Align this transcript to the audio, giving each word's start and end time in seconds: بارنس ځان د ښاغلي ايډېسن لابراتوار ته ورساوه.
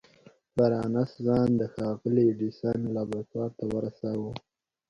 بارنس 0.57 1.11
ځان 1.25 1.49
د 1.59 1.61
ښاغلي 1.73 2.23
ايډېسن 2.27 2.79
لابراتوار 2.95 3.49
ته 3.57 3.65
ورساوه. 3.73 4.31